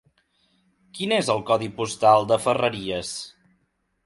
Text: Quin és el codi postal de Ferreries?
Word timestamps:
Quin 0.99 1.13
és 1.17 1.29
el 1.33 1.43
codi 1.51 1.69
postal 1.81 2.27
de 2.33 2.39
Ferreries? 2.47 3.13